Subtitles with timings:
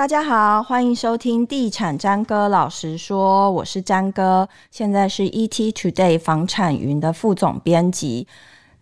[0.00, 8.26] 大家好，欢迎收听地产詹哥老实说，我是詹哥，现在是 ET Today 房产云的副总编辑。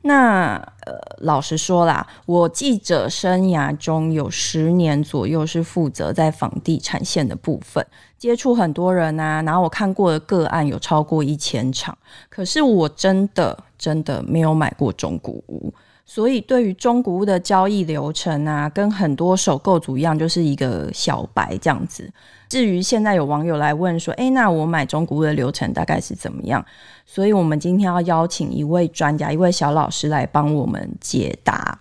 [0.02, 0.55] 那
[0.87, 7.85] 呃，老实说啦，我记者生涯中有十年左右是负责在房地产线的部分，
[8.16, 11.98] 接触很多人啊，然后我看过的个案有超过一千场，
[12.29, 15.74] 可是我真的真的没有买过中古屋。
[16.11, 22.11] 所以，对于中古屋的交易流程啊，跟很多首购族一样，就是一个小白这样子。
[22.49, 26.65] 至于现在有网友来问说：“诶，那我买中古屋的流程大概是怎么样？”
[27.05, 31.79] 所以，我们今天要邀请一位专家，一位小老师来帮我们解答。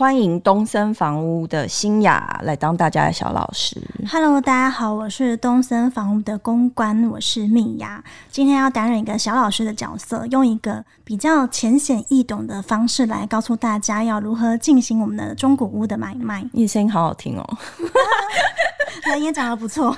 [0.00, 3.76] 欢迎东森房屋的新雅来当大家的小老师。
[4.10, 8.02] Hello，大家好，我是东森房屋的公关，我是蜜雅。
[8.30, 16.48] 今天要担任一个小老师的角色，用一个比较浅显易懂的方式来告诉大家要如何进行我们的中古屋的买卖。
[16.54, 17.44] 你声音好好听哦，
[19.04, 19.96] 人也长得不错。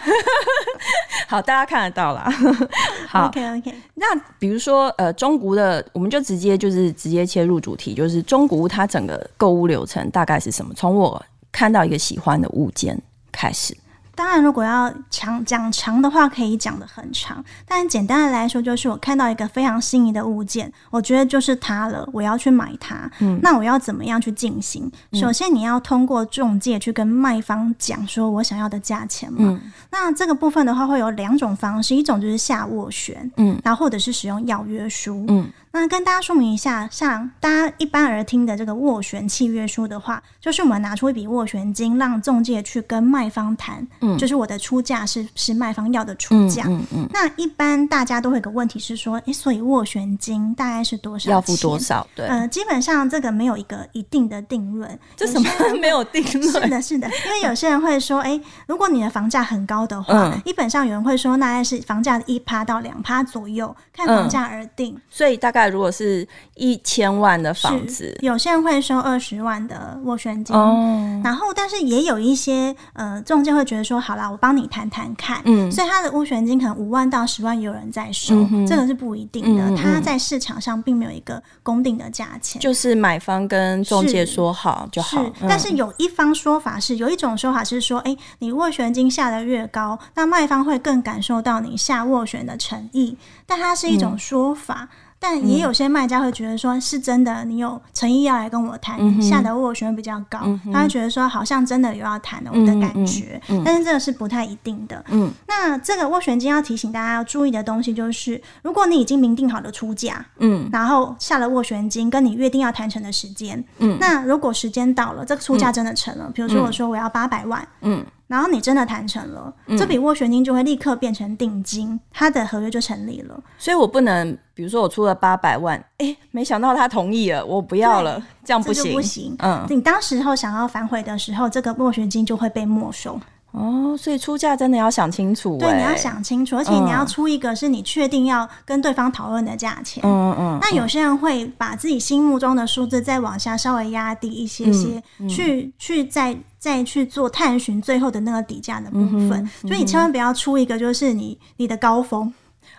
[1.28, 2.30] 好，大家看得到啦。
[3.08, 3.74] 好，OK OK。
[3.94, 4.06] 那
[4.38, 10.74] 比如说，呃，中古的，我们就直接就是直接切入主题，就是中古它整个购物流程大概是什么？
[10.74, 13.76] 从我看到一个喜欢的物件开始。
[14.14, 17.42] 当然，如果要长讲长的话，可以讲的很长。
[17.66, 23.10] 但简单的来说，就是我看到一个非常心仪的物件，我觉得就是它了，我要去买它。
[23.20, 24.90] 嗯，那我要怎么样去进行？
[25.14, 29.38] 首先，你要通过中介去跟卖方讲说我想要的价钱嘛。
[29.40, 29.60] 嗯，
[29.90, 35.50] 那这个部分的话，会有两种方式，一种就是下斡旋，嗯，然后或者是使用要约书，嗯。
[35.74, 47.08] 那跟大家说明一下，像大家一般而听的这个斡旋契约书的话，就是我们拿出一笔斡旋金，让中介去跟卖方谈，嗯，就是我的出价是是卖方要的出价，嗯嗯，嗯。
[47.10, 51.30] 那一般大家都会有个问题是说，诶、欸，所以斡旋金大概是多少？
[51.30, 52.06] 要付多少？
[52.14, 54.98] 对，呃，基本上这个没有一个一定的定论。
[55.16, 55.48] 这什么
[55.80, 56.52] 没有定 论？
[56.52, 65.00] 是的，是的，因为有些人会说，诶、欸，如果你的房价很高的话，嗯，一本上有人会说，大概是房价的一趴到两趴左右，看房价而定，嗯。
[65.08, 65.61] 所以大概。
[65.68, 85.22] 如果是一千万的房子，有些人会收二十万的斡旋金，哦，然后但是也有一些呃中介会觉得说，好啦，我帮你谈谈看，嗯，所以他的斡旋金可能五万到十万有人在收，嗯，这个是不一定的，他在市场上并没有一个公定的价钱，就是买方跟中介说好就好。
[85.22, 94.88] 是，但是有一方说法是，有一种说法是说，哎，你斡旋金下得越高，那卖方会更感受到你下斡旋的诚意，但它是一种说法。
[94.92, 105.04] 嗯但也有些卖家会觉得说，是真的，你有诚意要来跟我谈，嗯，下的斡旋比较高，嗯，他会觉得说，好像真的有要谈的我的感觉，但是这个是不太一定的。
[105.10, 118.04] 嗯，那这个斡旋金要提醒大家要注意的东西就是，如果你已经明定好了出价，嗯，然后下了斡旋金，跟你约定要谈成的时间，嗯，那如果时间到了，这个出价真的成了，比如说我说我要八百万，嗯。
[118.32, 123.38] 然后你真的谈成了，嗯、这笔斡旋金就会立刻变成定金，他的合约就成立了。
[123.58, 129.36] 所以我不能，比如说我出了八百万，哎，没想到他同意了，我不要了，这样不行，不行。
[129.40, 133.20] 嗯，你当时候想要反悔的时候，这个斡旋金就会被没收。
[133.52, 135.58] 哦，所以出价真的要想清楚。
[135.58, 140.02] 对，你要想清楚，而且你要出一个是你确定要跟对方讨论的价钱。
[140.06, 140.58] 嗯嗯。
[140.60, 149.46] 那有些人会把自己心目中的数字再往下稍微压低一些些，嗯嗯、去去再再去做探寻最后的那个底价的部分。
[149.60, 152.32] 所以你千万不要出一个就是你你的高峰。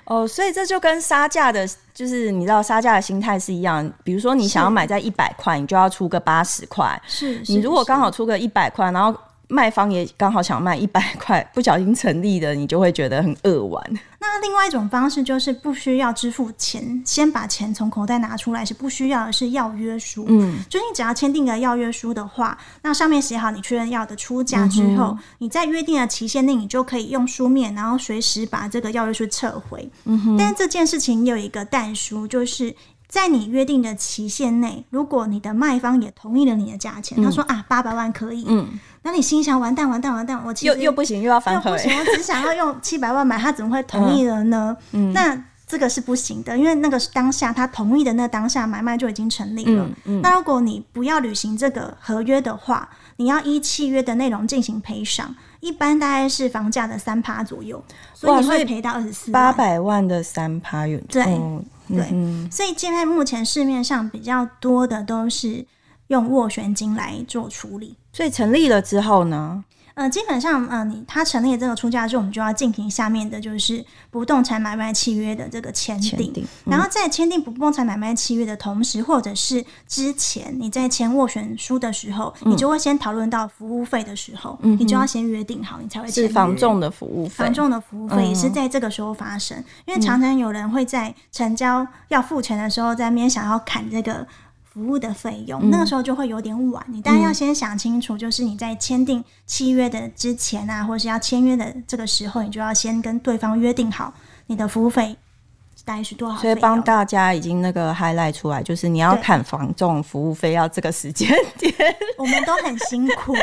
[0.06, 3.88] 哦，所以这就跟杀价的，就是你知道杀价的心态是一样。
[4.04, 7.00] 比如说你想要买在一百块，你就要出个八十块。
[7.06, 7.44] 是。
[7.46, 9.16] 你如果刚好出个一百块，然后。
[9.50, 13.84] 卖方也刚好想卖一百块，不小心成立的，你就会觉得很扼腕。
[14.20, 20.26] 那另外一种方式就是不需要支付钱，先把钱从口袋拿出来是不需要的，是要约书。
[20.30, 29.90] 嗯，就你只要签订个要约书的话，那上面写好你确认要的出价之后，嗯，你在约定的期限内，你就可以用书面，然后随时把这个要约书撤回。
[30.06, 30.38] 嗯哼。
[30.38, 32.76] 但是这件事情有一个但书，就是。
[33.06, 38.68] 在你约定的期限内，如果你的卖方也同意了你的价钱，嗯、他说啊，八百万可以，嗯，
[39.04, 44.76] 那你心想完蛋完蛋完蛋，我其实又又不行，又要反悔，又不行，我只想要用 七百万买，他怎么会同意了呢？
[44.94, 49.84] 嗯，那这个是不行的，因为那个当下他同意的那当下买卖就已经成立了。
[49.84, 57.84] 嗯嗯、那如果你不要履行这个合约的话，你要依契约的内容进行赔偿，一般大概是房价的三趴左右，
[58.14, 61.24] 所以你会赔到二十四八百万的三趴有对。
[61.24, 65.66] 嗯对，嗯、所以现在目前市面上比较多的都是
[66.08, 67.98] 用斡旋金来做处理。
[68.12, 69.64] 所以成立了之后呢？
[69.96, 76.34] 呃，基本上，呃，你他成立这个出价之后，我们就要进行下面的，就是不动产买卖契约的这个签订。
[76.36, 86.28] 嗯、然后在签订不动产买卖契约的同时，或者是之前你在签斡旋书的时候，嗯、你就会先讨论到服务费的时候，嗯、你就要先约定好，你才会签。
[86.28, 94.26] 是房仲的服务费，房仲的服务费也是在这个时候发生，嗯、因为常常有人会在成交要付钱的时候，在那边想要砍这个。
[94.74, 96.84] 服务的费用，嗯、那个时候就会有点晚。
[96.88, 104.12] 你当然要先想清楚，就是你在签订契约的之前啊，或是要签约的这个时候，你就要先跟对方约定好
[104.48, 105.16] 你的服务费
[105.86, 106.38] 大概是多少。
[106.38, 111.30] 所以帮大家已经那个 highlight 出来，就是你要砍房仲服务费要这个时间
[111.60, 111.72] 点，
[112.18, 113.36] 我们都很辛苦。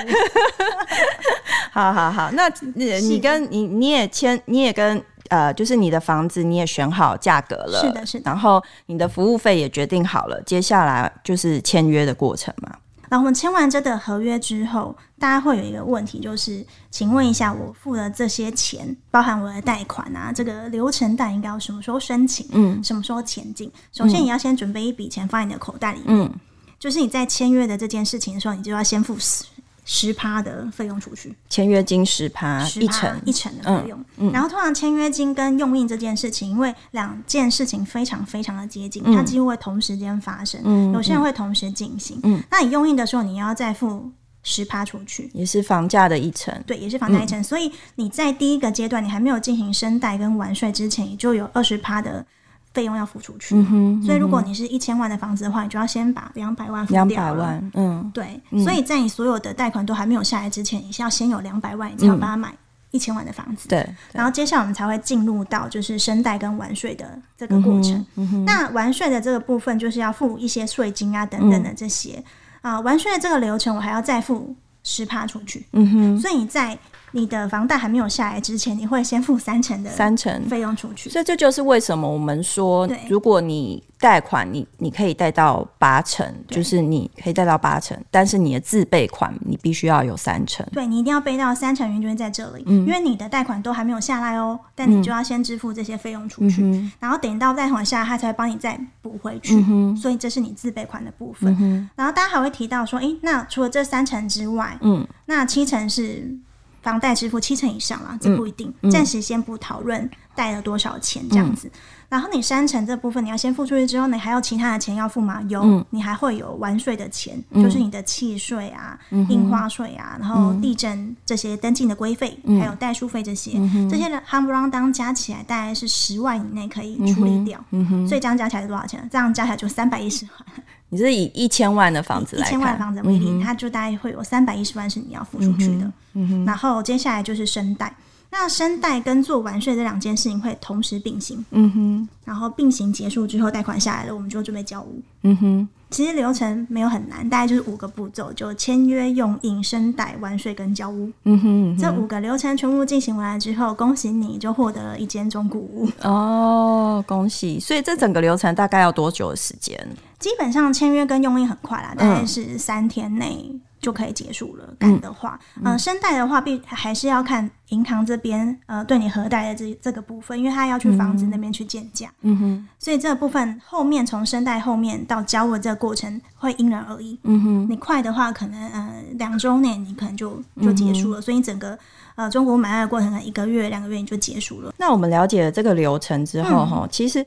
[1.70, 5.00] 好好好，那你你跟你你也签，你也跟。
[5.30, 8.30] 呃，就是你的房子你也选好价格了，是的，是的。
[8.30, 12.76] 然后你的服务费也决定好了，接下来就是签约的过程嘛。
[13.12, 22.46] 那我们签完这个合约之后，大家会有一个问题，就是请问一下，我付了这些钱，包含我的贷款啊，这个流程大概应该要什么时候申请？
[22.52, 23.68] 嗯，什么时候前进？
[23.92, 26.30] 首先你要先准备一笔钱放在你的口袋里面，嗯，
[26.78, 29.44] 就是你在签约的这件事情的时候，你就要先付死。
[29.92, 33.98] 十趴的费用出去，签约金十趴，一成一成的费用。
[34.18, 40.60] 嗯嗯、然后通常签约金跟用印这件事情，因为两件事情非常非常的接近，嗯、它几乎会同时间发生。
[40.62, 42.20] 嗯、有些人会同时进行。
[42.22, 44.08] 嗯、那你用印的时候，你要再付
[44.44, 46.54] 十趴出去，也是房价的一成。
[46.64, 47.40] 对，也是房价一成。
[47.40, 52.24] 嗯、所以你在第一个阶段，你还没有进行申贷跟完税之前，你就有二十趴的。
[52.72, 57.04] 费用要付出去，嗯哼，所以如果你是一千万的房子的话，你就要先把两百万付掉。
[57.04, 62.54] 两百万，嗯，对，嗯、所以在你所有的贷款都还没有下来之前，你是要先有两百万，你才要把它买
[62.92, 63.68] 一千万的房子。
[63.68, 68.06] 对、嗯，然后接下来我们才会进入到就是申贷跟完税的这个过程。
[68.46, 72.22] 那完税的这个部分就是要付一些税金啊等等的这些
[72.60, 75.66] 啊、完税的这个流程我还要再付十趴出去。
[75.72, 76.78] 嗯哼，所以你在。
[77.12, 80.30] 你的房贷还没有下来之前，你会先付三成的三成。
[80.48, 99.54] 费用出去，所以这就是为什么我们说，如果你贷款，你你可以贷到八成，就是你可以贷到八成，但是你的自备款你必须要有三成，对，你一定要备到三成，原因在这里，因为你的贷款都还没有下来哦，但你就要先支付这些费用出去，然后等到贷款下来，他才会帮你再补回去，
[99.96, 101.90] 所以这是你自备款的部分。
[101.94, 106.38] 然后大家还会提到说，诶，那除了这三成之外，嗯，那七成是。
[106.82, 111.68] 房贷支付七成以上啦，这不一定，暂、时先不讨论贷了多少钱这样子。
[111.68, 115.42] 嗯、然后你三成这部分你要先付出去之后，你还有其他的钱要付吗？
[115.48, 127.62] 有，嗯、你还会有完税的钱，嗯、就是你的契税啊、嗯、印花税啊，然后地震这些登记的规费，嗯、还有代书费这些，嗯、这些的夯不啷当加起来大概是十万以内可以处理掉。
[127.70, 129.06] 嗯哼，所以这样加起来是多少钱？
[129.12, 130.64] 这样加起来就三百一十万。
[130.90, 135.90] 你是以一千万的房子来看，一千万的房子为例，嗯、它就大概会有三百一十万是你要付出去的。
[136.12, 137.94] 嗯哼，然后接下来就是生贷，
[138.30, 141.44] 那生贷跟做完税这两件事情会同时并行。
[141.52, 145.00] 嗯哼，然后并行结束之后，贷款下来了，我们就准备交屋。
[145.22, 145.68] 嗯哼。
[145.90, 151.10] 其实流程没有很难，大概就是五个步骤，就签约、用印、申贷、完税跟交屋。
[151.24, 155.88] 嗯哼，嗯哼，这五个流程全部进行完了之后，恭喜你就获得了一间中古屋。
[156.02, 157.58] 哦，恭喜！
[157.58, 159.76] 所以这整个流程大概要多久的时间？
[160.18, 163.50] 基本上签约跟用印很快啦，大概是三天内。
[163.80, 164.74] 就可以结束了。
[164.78, 172.12] 赶的话，嗯，申贷、呃、的话，必还是要看银行这边呃对你核贷的这这个部分，因为他要去房子那边去建价。
[172.20, 177.18] 嗯哼，所以这个部分后面从申贷后面到交的这个过程会因人而异。
[177.24, 181.78] 嗯哼，你快的话，可能呃两周内你可能就就结束了，嗯、所以你整个
[182.16, 184.74] 呃中国买卖的过程，可能一个月两个月你就结束了。
[184.76, 187.24] 那我们了解了这个流程之后，哈、嗯，其实，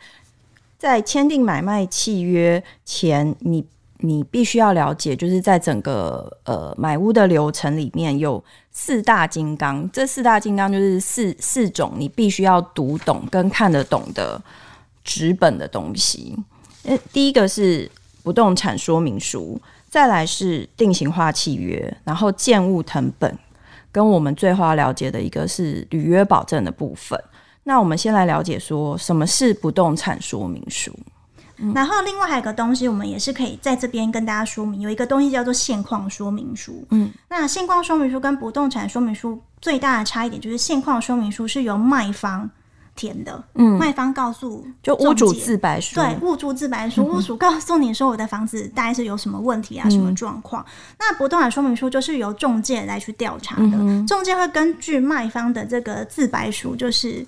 [0.77, 3.65] 在签订买卖契约前，你。
[4.05, 14.41] 你必须要了解，就是在整个呃买屋的流程里面有四大金刚，这四大金刚就是四四种你必须要读懂跟看得懂的
[15.05, 16.37] 纸本的东西。
[17.13, 17.89] 第一个是
[18.23, 19.57] 不动产说明书，
[19.89, 23.39] 再来是定型化契约，然后建物成本，
[23.89, 27.17] 跟我们最后要了解的一个是履约保证的部分。
[27.63, 30.93] 那我们先来了解说什么是不动产说明书。
[31.73, 36.85] 然后另外还有一个东西，我们也是可以在这边跟大家说明，有一个东西叫做现况说明书。
[36.89, 42.49] 嗯，那现况说明书跟不动产说明书最大的差异点就是，现况说明书是由卖方
[42.95, 43.43] 填的。
[43.53, 50.63] 嗯，卖方告诉就屋主自白书，对，屋主自白书，屋主告诉你说我的房子大概是有什么问题啊，什么状况。
[50.63, 53.77] 嗯、那不动产说明书就是由中介来去调查的，
[54.07, 57.25] 中介会根据卖方的这个自白书，就是。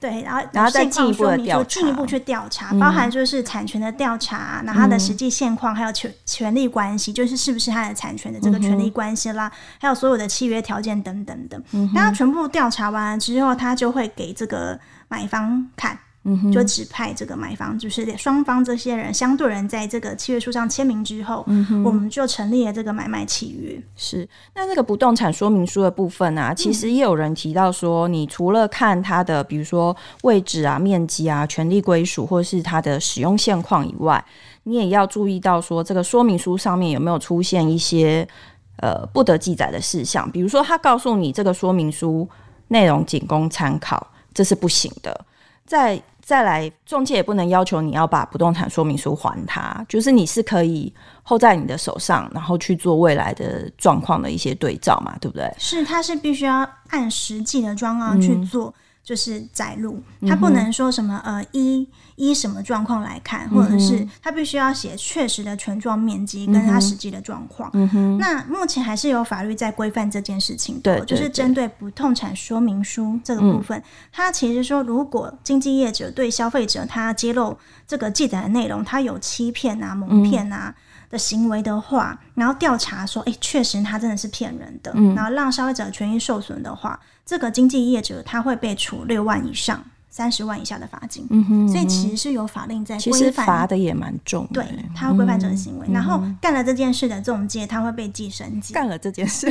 [0.00, 11.62] 对，然后然后再进一步的调查，进一步去调查，包含就是产权的调查，然后它的实际现况，还有权权利关系，就是是不是它的产权的这个权利关系啦，还有所有的契约条件等等的。
[11.94, 15.98] 然后全部调查完了之后，他就会给这个买方看。
[16.24, 23.82] 嗯，就指派这个买方，就是双方这些人相对人，在这个契约书上签名之后，嗯哼，我们就成立了这个买卖契约。
[23.96, 34.22] 是，那这个不动产说明书的部分啊，其实也有人提到说，你除了看它的，比如说位置啊、面积啊、权利归属，或者是它的使用现况以外，
[34.64, 38.28] 你也要注意到说，这个说明书上面有没有出现一些
[38.76, 42.28] 呃不得记载的事项，比如说他告诉你这个说明书
[42.68, 45.24] 内容仅供参考，这是不行的。
[45.64, 50.94] 再再来，中介也不能要求你要把不动产说明书还他，就是你是可以
[51.24, 55.52] hold 在你的手上，然后去做未来的状况的一些对照嘛，对不对？
[55.58, 58.68] 是，他是必须要按实际的状况去做。
[58.68, 67.70] 嗯就是载录，他不能说什么呃依依什么状况来看，或者是他必须要写确实的权状面积跟他实际的状况。
[67.72, 77.56] 嗯，那目前还是有法律在规范这件事情的，对，就是针对不动产说明书这个部分，他其实说，如果经纪业者对消费者他揭露
[77.88, 80.74] 这个记载的内容，他有欺骗啊、蒙骗啊
[81.10, 86.98] 的行为的话，然后调查说，哎，确实他真的是骗人的，然后让消费者权益受损的话。
[87.26, 99.46] 这个经纪业者他会被处六万以上三十万以下的罚金，嗯哼，所以其实是有法令在规范，其实罚的也蛮重的，对，他要规范这个行为，嗯、然后干了这件事的中介他会被记申诫，干了这件事，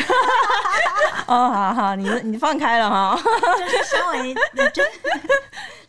[1.27, 3.15] 哦，好好，你你放开了哈，
[3.57, 4.83] 就是稍微就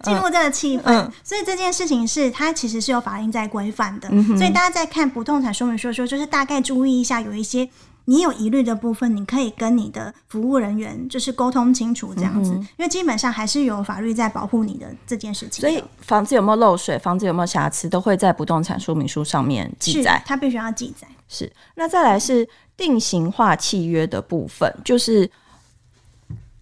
[0.03, 7.69] 进入这个气氛，嗯、所以这件事情是它其实是有法令在规范的，嗯、所以大家在看不动产说明书的时候，就是大概注意一下有一些。
[8.07, 15.61] 你有疑虑的部分，你可以跟你的服务人员就是沟通清楚这样子，嗯、因为基本上还是有法律在保护你的这件事情。
[15.61, 21.07] 所以房子有没有漏水，房子有没有瑕疵，都会在不动产说明书上面记载，它必须要记载。
[21.29, 25.31] 是，那再来是定型化契约的部分，就是。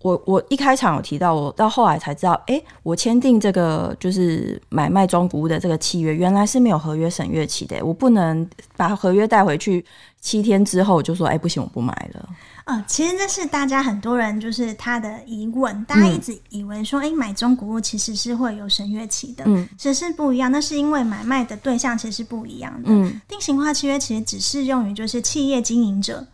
[0.02, 7.84] 我我一开场有提到，我到后来才知道，哎、欸，我签订这个就是买卖中古屋的这个契约，原来是没有合约审阅期的。
[7.84, 9.84] 我不能把合约带回去
[10.20, 12.28] 七天之后就说，哎、欸，不行，我不买了。
[12.66, 20.52] 嗯，其实这是大家很多人就是他的疑问，大家一直以为说，哎、买中古屋其实是会有审阅期的，嗯，其实是不一样。
[20.52, 22.88] 那是因为买卖的对象其实是不一样的。
[22.90, 26.24] 嗯，定型化契约其实只适用于就是企业经营者。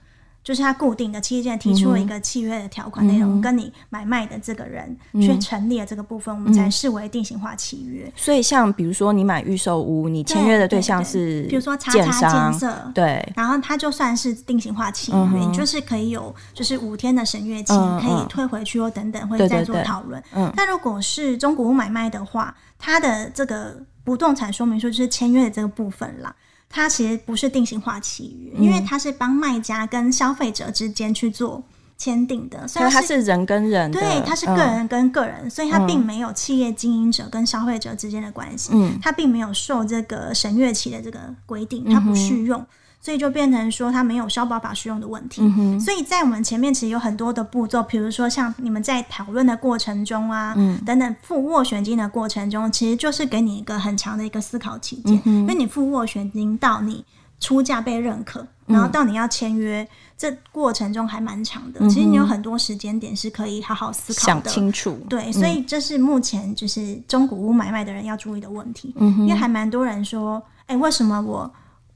[0.44, 8.12] 就是他固定的期间提出了一个契约的条款内容，跟你买卖的这个人去成立了这个部分，我们才视为定型化契约。
[8.14, 20.22] 所以，像比如说你买预售屋，你签约的对象是，比如说叉叉建设，对，然后他就算是定型化契约，你就是可以有就是五天的审阅期，可以退回去或等等，会再做讨论。
[20.34, 26.36] 嗯，但如果是中古屋买卖的话，它的这个不动产说明书就是签约的这个部分啦。
[26.74, 31.62] 它其实不是定型化契约，因为它是帮卖家跟消费者之间去做
[31.96, 42.66] 签订的，所以它是人跟人，对，它是个人跟个人，所以它并没有企业经营者跟消费者之间的关系，嗯，它并没有受这个审阅期的这个规定，它不适用。
[43.04, 45.42] 所以就变成说，它没有消保法适用的问题。
[45.42, 55.20] 嗯、所以在我们前面其实有很多的步骤，比如说像你们在讨论的过程中啊，嗯、等等付斡旋金的过程中，其实就是给你一个很长的一个思考期间。
[55.26, 57.04] 嗯、因为你付斡旋金到你
[57.38, 61.86] 出价被认可，然后到你要签约，嗯、这过程中还蛮长的。
[61.90, 64.98] 其实你有很多时间点是可以好好思考的，想清楚。
[65.10, 68.94] 对，所以这是目前就是中古屋买卖的人要注意的问题。
[68.96, 71.52] 嗯、因为还蛮多人说，哎、欸，为什么我？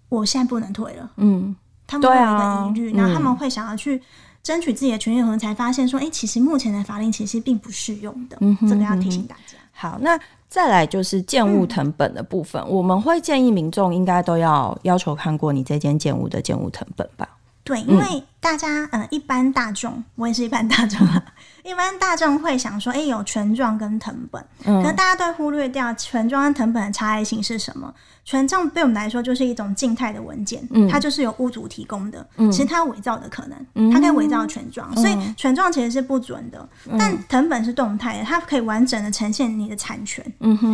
[0.08, 1.54] 我现在不能退了，嗯，
[1.86, 4.00] 他们会有一个疑虑，然后他们会想要去
[4.42, 9.58] 争取自己的权益，可能才发现说，哎、欸，其实目前的法令其实并不适用的，嗯哼，这个要提醒大家。
[9.72, 17.28] 好，那再来就是建物成本的部分，嗯、我们会建议民众应该都要要求看过你这间建物的建物成本吧？
[17.68, 21.22] 对，因为大家，嗯、呃，一般大众，我也是一般大众啊。
[21.62, 27.92] 一般大众会想说，哎、欸，有权状跟藤本，嗯、可是大家都忽略掉权状跟藤本的差异性是什么？
[28.24, 36.66] 权状对我们来说就是一种静态的文件，嗯、它就是由屋主提供的，嗯、其实它有伪造的可能，嗯、它可以伪造权状，嗯、所以权状其实是不准的。
[36.90, 40.24] 嗯、但藤本是动态的，它可以完整的呈现你的产权，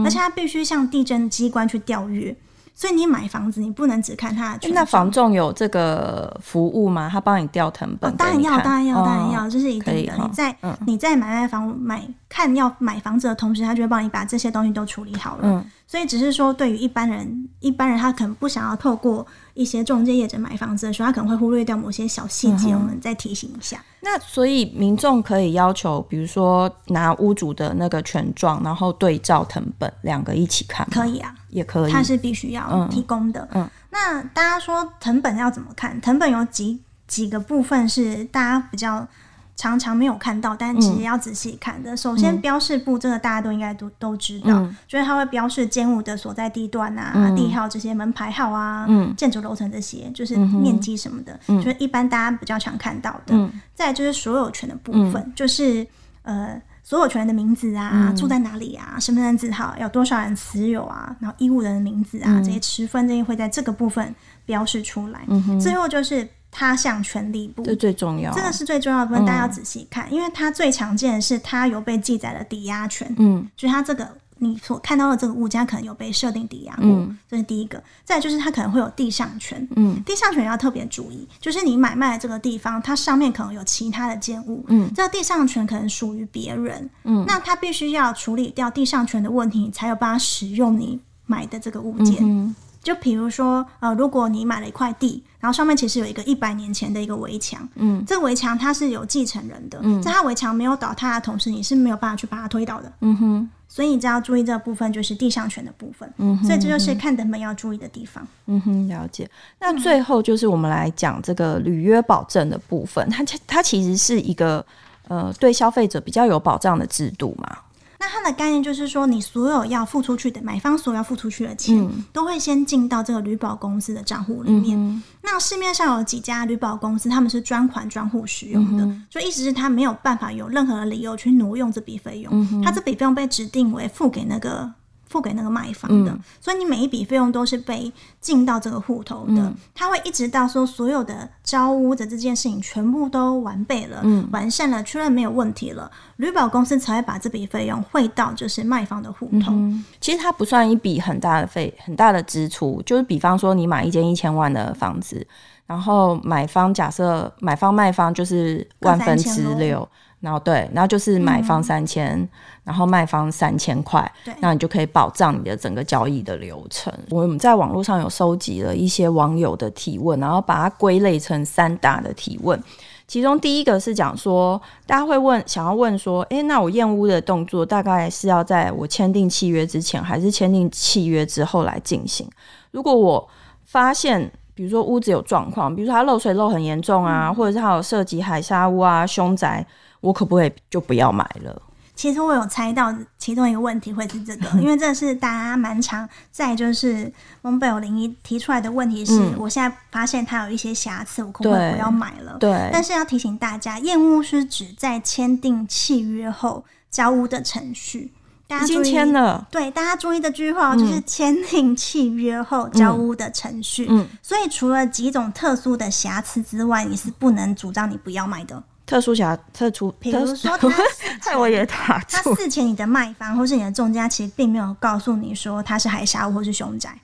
[0.05, 2.37] 而且它必须向地震机关去调阅。
[2.77, 4.69] 所以你买房子，你不能只看它的。
[4.71, 7.09] 那房仲有这个服务吗？
[7.11, 8.11] 他帮你调成本？
[8.11, 10.15] 哦，当然要，当然要，当然要，这、哦、是一定的。
[10.19, 15.43] 你在、嗯、你在买卖房买看要买房子的同时，他就会帮你把这些东西都处理好了。
[15.45, 23.81] 嗯，所以只是说，对于一般人，一般人他可能不想要透过一些中介业者买房子的时候，他可能会忽略掉某些小细节，嗯、我们再提醒一下。
[24.01, 30.85] 那所以民众可以要求，比如说拿屋主的那个权状，然后对照成本，两个一起看。
[30.91, 33.49] 可以啊，也可以，它是必须要提供的。
[33.53, 35.99] 嗯，嗯，那大家说藤本要怎么看？
[36.01, 39.09] 藤本有几几个部分是大家比较。
[39.57, 41.95] 常常没有看到，但其实要仔细看的。
[41.95, 53.37] 嗯、首先，标示部这个大家都应该都都知道，嗯、就是它会标示建物的所在地段啊、嗯、地号这些门牌号啊、嗯、建筑楼层这些，就是面积什么的，嗯、就是一般大家比较常看到的。
[53.37, 55.87] 嗯、再就是所有权的部分，嗯、就是
[56.23, 64.15] 呃所有权人的名字啊、嗯、住在哪里啊、身份证字号、有多少人持有啊，然后义务人的名字啊、嗯、这些持分这些会在这个部分
[64.47, 65.25] 标示出来。
[65.27, 66.29] 嗯、最后就是。
[66.57, 77.83] 他项权利部，这最重要，这个是最重要的部分，大家要仔细看，嗯、因为它最常见的是它有被记载的抵押权，嗯，就是它这个你所看到的这个物件可能有被设定抵押过，嗯、这是第一个。
[78.05, 92.19] 再就是它可能会有地上权，嗯，地上权要特别注意，就是你买卖的这个地方，它上面可能有其他的建物，嗯，这个地上权可能属于别人，嗯，那他必须要处理掉地上权的问题，才有办法使用你买的这个物件。
[92.21, 109.29] 嗯就比如说，呃，如果你买了一块地，然后上面其实有一个一百年前的一个围墙，嗯，这个围墙它是有继承人的，嗯，在它围墙没有倒塌的同时，你是没有办法去把它推倒的，嗯哼，所以你只要注意这个部分，就是地上权的部分，嗯哼，所以这就是看謄本要注意的地方，嗯哼，了解。
[109.59, 114.65] 那最后就是我们来讲这个履约保证的部分，它它其实是一个
[115.09, 117.59] 呃对消费者比较有保障的制度嘛。
[118.05, 124.79] 那它的概念就是说，你所有要付出去的买方所有要付出去的钱，嗯、都会先进到这个旅保公司的账户里面。
[124.79, 134.71] 嗯、那市面上有几家旅保公司，他们是专款专户使用的，嗯、哼就意思是他没有办法有任何的理由去挪用这笔费用，嗯、他这笔费用被指定为付给那个。
[135.15, 139.35] 付给那个卖方的，嗯、所以你每一笔费用都是被进到这个户头的。
[139.37, 149.53] 嗯、他会一直到说所有的交屋的这件事情全部都完备了、嗯、完善了、确认没有问题了，旅保公司才会把这笔费用汇到就是卖方的户头。
[149.53, 155.25] 嗯、其实它不算一笔很大的费、很大的支出，就是比方说你买一间一千万的房子，
[155.67, 159.89] 然后买方假设买方卖方就是万分之六。
[160.25, 162.29] 然后对，然后就是买方三千、嗯，
[162.65, 166.91] 然后卖方三千块，对，那你就可以保障你的整个交易的流程。
[167.11, 172.59] 我们在网络上有收集了一些网友的提问，然后把它归类成三大的提问。
[173.07, 182.27] 其中第一个是讲说，大家会问，想要问说，诶，那我验屋的动作大概是要在我签订契约之前，还是签订契约之后来进行？
[182.71, 183.29] 如果我
[183.67, 189.65] 发现，比如说屋子有状况，比如说它漏水漏很严重啊，嗯、或者是它有涉及海砂屋啊、凶宅。
[190.05, 191.63] 我可不可以就不要买了？
[191.97, 202.37] 其实我有猜到其中一个问题会是这个， 因为这是大家蛮常在就是蒙贝尔零一提出来的问题是，嗯、我现在发现它有一些瑕疵，我可不可以不要买了？
[202.41, 202.69] 对。
[202.73, 208.13] 但是要提醒大家，验屋是指在签订契约后交屋的程序。
[208.47, 209.47] 大家注意，已经签了。
[209.51, 213.87] 对，大家注意这句话，就是签订契约后交屋的程序。
[213.89, 214.07] 嗯。
[214.21, 218.61] 所以除了几种特殊的瑕疵之外，你是不能主张你不要买的。
[218.87, 220.69] 特殊瑕特殊，比如说他，
[221.21, 226.99] 害我也打他事前你的卖方或是你的中家其实并没有告诉你说他是海峡屋或是凶宅，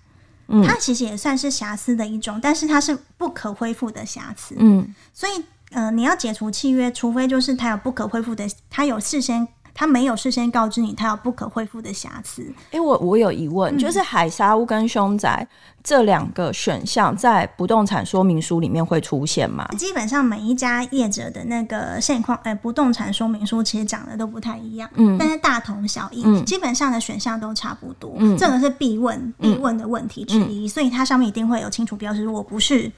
[0.48, 5.32] 嗯，它其实也算是瑕疵的一种，但是它是不可恢复的瑕疵，嗯，所以
[5.70, 9.46] 呃，你要解除契约，除非就是他有不可恢复的，他有事先。
[9.74, 12.42] 他没有事先告知你，他有不可恢复的瑕疵。
[12.66, 15.46] 哎、欸，我我有疑问，嗯、就是海沙屋跟凶宅
[15.82, 19.66] 这两个选项在不动产说明书里面会出现吗？
[19.78, 28.14] 基本上每一家业者的那个现况，呃，不动产说明书其实讲的都不太一样，嗯，但是大同小异，嗯、基本上的选项都差不多。
[28.18, 32.90] 嗯，这个是必问必问的问题之一，嗯、所以它上面一定会有清楚标示，我不是。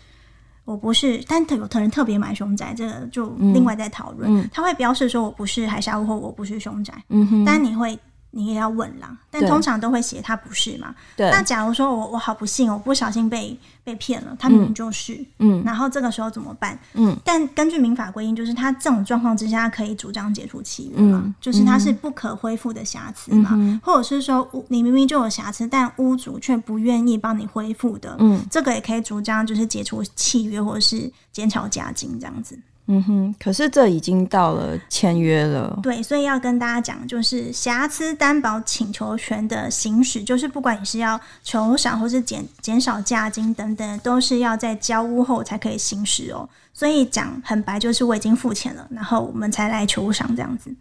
[0.64, 4.30] 我不是，但有的人特别买凶宅，这个就另外再讨论。
[4.30, 7.98] 嗯嗯、他会标示说我不是海峡屋或我不是凶宅，嗯哼，但你会。
[8.34, 10.94] 你也要问啦，但通常都会写他不是嘛？
[11.16, 11.30] 对。
[11.30, 16.78] 那假如说我我好不幸，我不小心被被骗了，他明明就是，嗯，然后这个时候怎么办？
[16.94, 32.58] 嗯，但根据民法规定，就是他这种状况之下可以主张解除契约嘛，嗯、就是他是不可恢复的瑕疵嘛，嗯、或者是说你明明就有瑕疵，但屋主却不愿意帮你恢复的，嗯，这个也可以主张就是解除契约或者是减缴价金这样子。
[32.86, 35.78] 嗯哼，可是这已经到了签约了。
[35.82, 46.48] 对，所以要跟大家讲，就是瑕疵担保请求权的行使，就是不管你是要求偿或是减减少价金等等，都是要在交屋后才可以行使哦。
[46.74, 50.74] 所以讲很白，就是我已经付钱了，然后我们才来求偿这样子。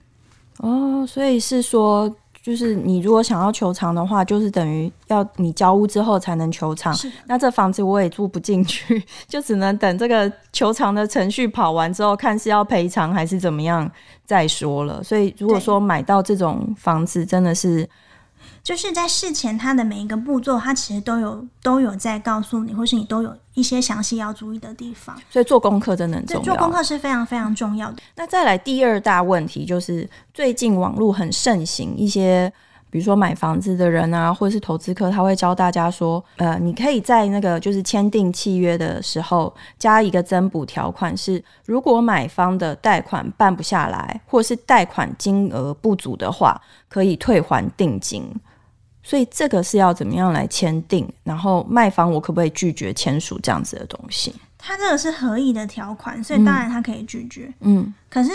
[0.57, 2.13] 哦，所以是说。
[2.41, 6.93] 就是你如果想要求偿的话，就是等于要你交屋之后才能求偿。
[6.93, 7.11] 是。
[7.27, 13.89] 那这房子我也住不进去， 就只能等这个求偿的程序跑完之后，看是要赔偿还是怎么样
[14.25, 15.03] 再说了。
[15.03, 17.87] 所以如果说买到这种房子，真的是。
[18.63, 25.19] 就是在事前，它的每一个步骤，它其实都有都有在告诉你，或是你都有一些详细要注意的地方。
[25.29, 26.43] 所以做功课真的很重要。
[26.43, 27.97] 做功课是非常非常重要的。
[28.15, 32.51] 那再来第二大问题就是，最近网络很盛行一些，
[32.91, 48.29] 比如说买房子的人啊，或者是投资客，他会教大家说，呃，你可以在那个就是签订契约的时候加一个增补条款，是如果买方的贷款办不下来，或是贷款金额不足的话，可以退还定金。
[49.01, 51.09] 所以这个是要怎么样来签订？
[51.23, 54.35] 然后卖方我可不可以拒绝签署这样子的东西？
[54.57, 57.51] 他这个是合意的条款，所以当然他可以拒绝。
[57.61, 58.31] 嗯，可是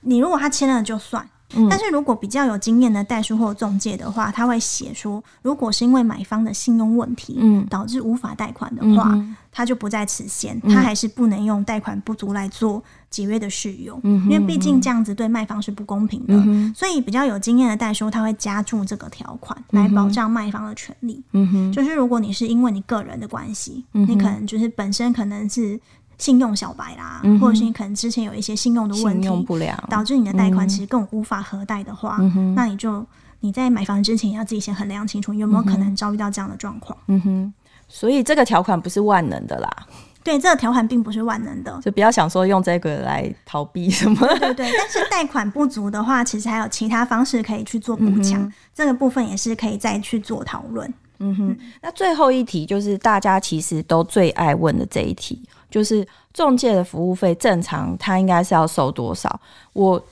[0.00, 1.28] 你如果他签了就算。
[1.54, 25.80] 嗯，但是如果比较有经验的代书或中介的话，他会写说，如果是因为买方的信用问题，嗯，导致无法贷款的话，嗯，他就不在此限，他还是不能用贷款不足来做解约的事由，嗯，因为毕竟这样子对卖方是不公平的，嗯，所以比较有经验的代书他会加注这个条款来保障卖方的权利，嗯哼，就是如果你是因为你个人的关系，嗯，你可能就是本身可能是。
[26.18, 33.04] 信用小白啦，嗯、或者是你可能之前有一些信用的问题，不良导致你的贷款其实更无法核贷的话，嗯，那你就
[33.40, 36.96] 你在买房之前要自己先衡量清楚，有没有可能遭遇到这样的状况。
[37.08, 37.54] 嗯哼，
[37.88, 39.70] 所以这个条款不是万能的啦。
[40.24, 44.26] 对，这个条款并不是万能的，就不要想说用这个来逃避什么。
[44.26, 50.92] 对对对， 但是贷款不足的话，其实还有其他方式可以去做补强，嗯，这个部分也是可以再去做讨论。
[51.18, 55.40] 嗯哼，那最后一题就是大家其实都最爱问的这一题。
[55.70, 59.40] 就是中介的服务费正常，他应该是要收多少？
[59.72, 60.02] 我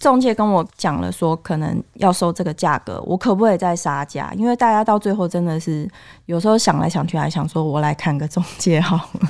[0.00, 4.32] 中介跟我讲了，说可能要收这个价格，我可不可以再杀价？
[4.36, 5.88] 因为大家到最后真的是
[6.26, 9.28] 有时候想来想去，还想说我来看个中介好了。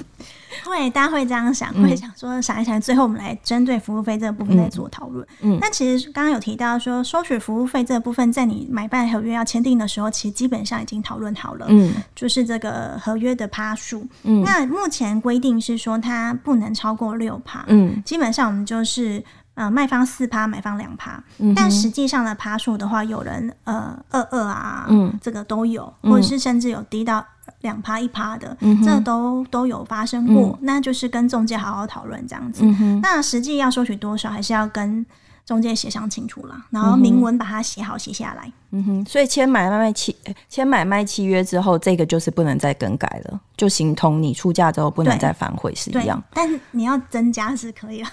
[0.65, 5.27] 会，大家会这样想，会想说想一想，最后我们来针对服务费这个部分再做讨论。
[5.41, 11.67] 嗯，那其实刚刚有提到说，收取服务费这个部分，在你买办合约要签订的时候，其实基本上已经讨论好了。
[11.69, 14.07] 嗯，就是这个合约的趴数。
[14.23, 17.65] 嗯，那目前规定是说它不能超过六趴。
[17.69, 19.23] 嗯，基本上我们就是
[19.55, 21.23] 呃卖方四趴，买方两趴。
[21.39, 27.25] 嗯，但实际上的趴数的话，有人呃二二啊，嗯，这个都有，或者是甚至有低到。
[27.63, 32.63] 两趴一趴的，嗯、这都都有发生过，嗯，那就是跟中介好好讨论这样子。
[32.65, 35.05] 嗯、那实际要收取多少，还是要跟
[35.45, 38.51] 仲介协商清楚了，然后明文把它写好写下来。
[38.75, 40.17] 嗯哼，所以签买卖契
[40.49, 46.23] 签买卖契约之后，这个就是不能再更改了，就形同你出价之后不能再反悔是一样。
[46.33, 48.09] 但你要增加是可以了，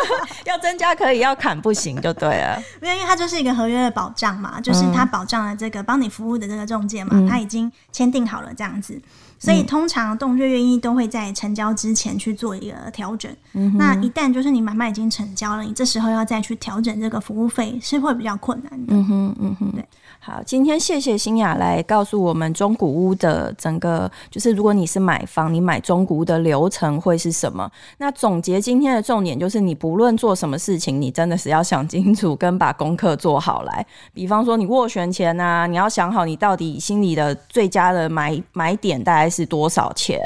[0.44, 2.60] 要增加可以，要砍不行就对了。
[2.82, 9.00] 因为因为它就是一个合约的保障嘛，就是它保障了这个帮你服务的这个中介嘛，他、嗯、已经签订好了这样子。
[9.42, 13.30] 所以通常仲介愿意都会在成交之前去做一个调整。
[13.54, 13.76] 嗯。
[13.76, 18.94] 那一旦就是你买卖已经成交了，你这时候要再去调整这个服务费是会比较困难的。
[18.94, 19.84] 嗯哼，嗯哼，对。
[20.24, 27.68] 好，今天谢谢新雅来告诉我们中古屋的整个，就是如果你是买房，你买中古屋的流程会是什么？
[27.98, 33.84] 那总结今天的重点就是，你不论做什么事情，你真的是要想清楚跟把功课做好来。
[34.14, 40.20] 比方说你斡旋前啊，你要想好你到底心里的最佳的买买点大概是多少钱。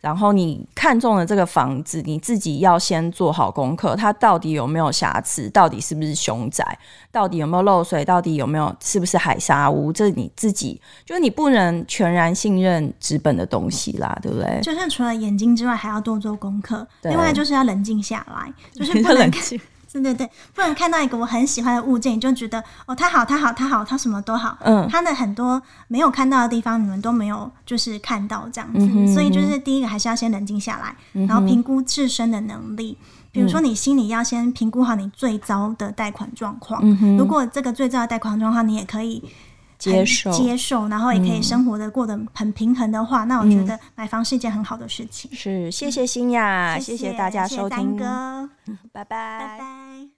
[0.00, 6.64] 然后你看中了这个房子，你自己要先做好功课，它到底有没有瑕疵，到底是不是凶宅，
[7.10, 14.60] 到底有没有漏水，到底有没有是不是海沙屋，这你自己就是你不能全然信任纸本的东西啦，对不对？
[14.62, 16.86] 就是除了眼睛之外，还要多做功课。
[17.02, 19.60] 另外就是要冷静下来，就是不能 冷静。
[20.02, 24.56] 对对对，不能看到一个我很喜欢的物件，你就觉得哦，它好，它好，它好，它什么都好。
[24.60, 28.80] 嗯，它的很多没有看到的地方，你们都没有就是看到这样子。
[28.80, 32.96] 嗯、所以就是第一个还是要先冷静下来，嗯、然后评估自身的能力。
[33.30, 36.80] 比如说，你心里要先评估好你最糟的贷款状况。
[36.82, 37.16] 嗯。
[37.16, 39.22] 如果这个最糟的贷款状况你也可以
[39.78, 40.30] 接受。
[40.32, 45.30] 接受，然后也可以生活的过得很平衡的话，嗯、那我觉得买房是一件很好的事情。
[45.34, 48.50] 是，谢谢新雅，谢谢，大家收听，谢谢哥，
[48.92, 50.17] 拜拜，拜拜。